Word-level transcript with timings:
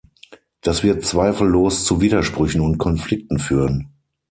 Das 0.61 0.81
wird 0.81 1.05
zweifellos 1.05 1.85
zu 1.85 2.01
Widersprüchen 2.01 2.59
und 2.61 2.79
Konflikten 2.79 3.37
führen. 3.37 3.89